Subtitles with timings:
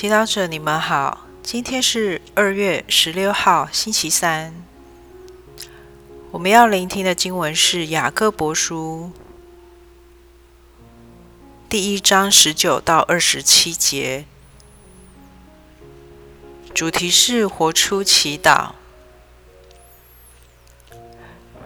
[0.00, 1.26] 祈祷者，你们好。
[1.42, 4.54] 今天是二月十六号，星期三。
[6.30, 9.10] 我们要聆听的经文是《雅各伯书》
[11.68, 14.24] 第一章十九到二十七节，
[16.72, 18.74] 主题是活出祈祷。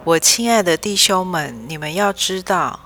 [0.03, 2.79] 我亲爱的弟兄们，你们要知道，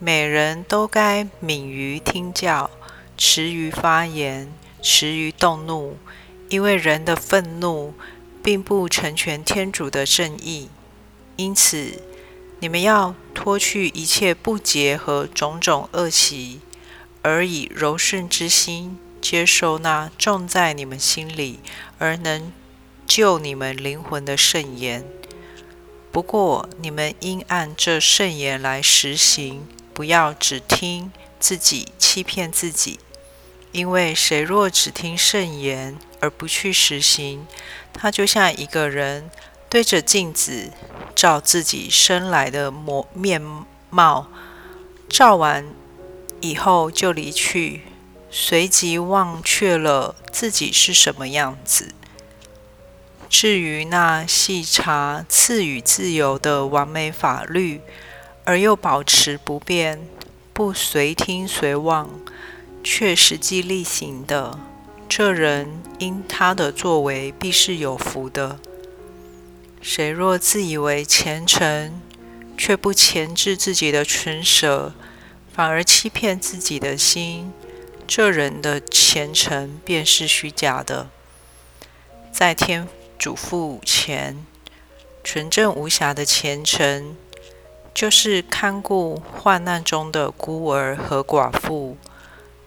[0.00, 2.68] 每人都该敏于听教，
[3.16, 4.52] 迟于发言，
[4.82, 5.96] 迟于动怒，
[6.48, 7.94] 因为人的愤怒
[8.42, 10.68] 并不成全天主的正义。
[11.36, 12.02] 因此，
[12.60, 16.60] 你们要脱去一切不洁和种种恶习，
[17.22, 21.60] 而以柔顺之心接受那种在你们心里
[21.98, 22.52] 而能
[23.06, 25.04] 救你们灵魂的圣言。
[26.12, 32.98] 不过，你们应按这圣言来实行，不要只听自己欺骗自己。
[33.72, 37.46] 因为谁若只听圣言而不去实行，
[37.92, 39.30] 他就像一个人
[39.68, 40.70] 对着镜子
[41.14, 43.40] 照自己生来的模面
[43.90, 44.28] 貌，
[45.08, 45.66] 照完
[46.40, 47.82] 以后就离去，
[48.30, 51.94] 随即忘却了自己是什么样子。
[53.28, 57.80] 至于那细查赐予自由的完美法律，
[58.44, 60.08] 而又保持不变，
[60.52, 62.10] 不随听随忘，
[62.82, 64.58] 却实际力行的，
[65.08, 68.58] 这人因他的作为必是有福的。
[69.80, 72.00] 谁若自以为虔诚，
[72.56, 74.94] 却不钳制自己的唇舌，
[75.52, 77.52] 反而欺骗自己的心，
[78.06, 81.08] 这人的虔诚便是虚假的，
[82.32, 82.88] 在天。
[83.18, 84.46] 主父前
[85.22, 87.14] 纯正无瑕的虔诚，
[87.92, 91.98] 就是看顾患难中的孤儿和寡妇，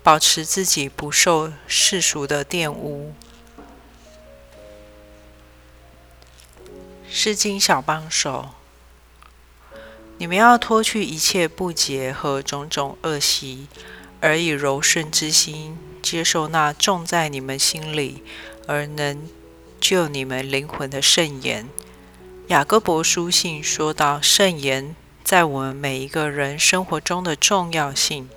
[0.03, 3.13] 保持自己不受世俗的玷污。
[7.09, 8.49] 诗经小帮手，
[10.17, 13.67] 你们要脱去一切不洁和种种恶习，
[14.19, 18.21] 而以柔顺之心接受那种在你们心里
[18.67, 19.27] 而能。
[19.79, 21.67] 救你们灵魂的圣言，
[22.47, 24.95] 雅各伯书信说到圣言
[25.25, 28.29] 在我们每一个人生活中的重要性。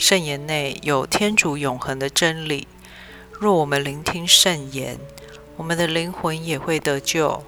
[0.00, 2.66] 圣言内有天主永恒的真理。
[3.38, 4.98] 若我们聆听圣言，
[5.58, 7.44] 我们的灵魂也会得救。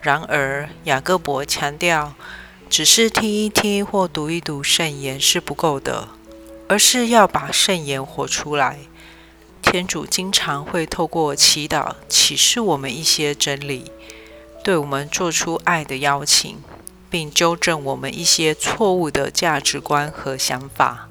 [0.00, 2.14] 然而，雅各伯强调，
[2.68, 6.08] 只是听一听或读一读圣言是不够的，
[6.66, 8.80] 而是要把圣言活出来。
[9.62, 13.92] 天主经常会透过祈祷启示我们一些真理，
[14.64, 16.58] 对我们做出爱的邀请，
[17.08, 21.08] 并纠正我们一些错误的价值观和想法。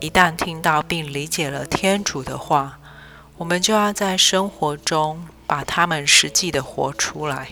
[0.00, 2.78] 一旦听到并理解了天主的话，
[3.36, 7.50] 我们就要在生活中把它们实际的活出来。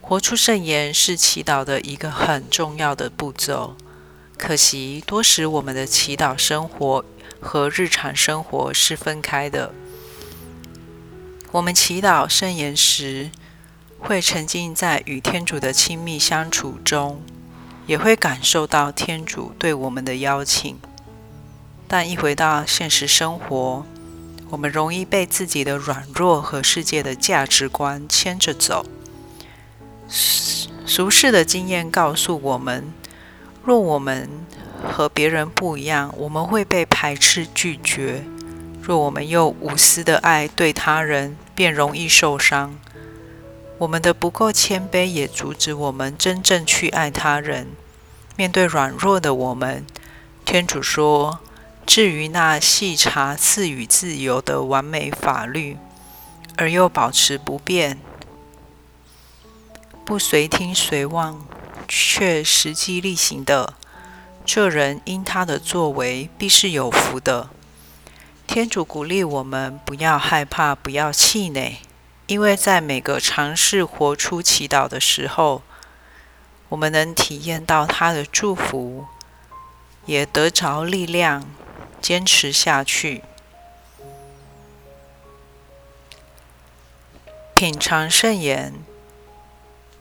[0.00, 3.76] 活出圣言是祈祷的一个很重要的步骤。
[4.36, 7.04] 可惜，多时我们的祈祷生活。
[7.42, 9.72] 和日常生活是分开的。
[11.52, 13.30] 我们祈祷圣言时，
[13.98, 17.22] 会沉浸在与天主的亲密相处中，
[17.86, 20.78] 也会感受到天主对我们的邀请。
[21.92, 23.84] 但一回到现实生活，
[24.50, 28.86] 我们容易被自己的软弱和世界的价值观牵着走。
[30.86, 32.92] 俗世的经验告诉我们，
[33.64, 34.30] 若我们
[34.88, 38.22] 和别人不一样，我们会被排斥拒绝。
[38.80, 42.78] 若我们用无私的爱对他人，便容易受伤。
[43.78, 47.66] 我们的不够谦卑也阻止我们真正去爱他人。
[48.36, 49.84] 面对软弱的我们，
[50.44, 51.40] 天主说
[51.90, 55.76] ：“至于那细查赐予自由的完美法律，
[56.56, 57.98] 而又保持不变，
[60.04, 61.44] 不随听随忘，
[61.88, 63.74] 却实际力行的。”
[64.46, 67.50] 这人因他的作为必是有福的。
[68.46, 71.78] 天主鼓励我们不要害怕，不要气馁，
[72.28, 75.62] 因为在每个尝试活出祈祷的时候，
[76.68, 79.06] 我们能体验到他的祝福，
[80.06, 81.44] 也得着力量，
[82.00, 83.22] 坚持下去，
[87.54, 88.74] 品尝圣言。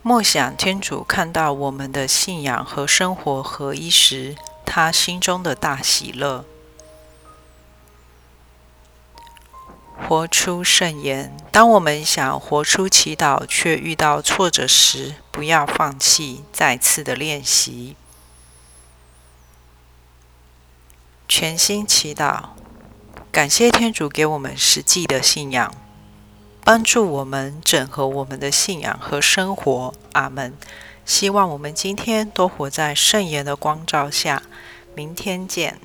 [0.01, 6.45] 默想天主看到我们的信仰和生活合一时，他心中的大喜乐。
[10.07, 11.35] 活出圣言。
[11.51, 17.95] 当我们想活出祈祷，却遇到挫折时，不要放弃，再次的练习。
[21.39, 22.49] 全心祈祷，
[23.31, 25.73] 感谢天主给我们实际的信仰，
[26.65, 29.93] 帮助我们整合我们的信仰和生活。
[30.11, 30.53] 阿门。
[31.05, 34.43] 希望我们今天都活在圣言的光照下。
[34.93, 35.79] 明天见。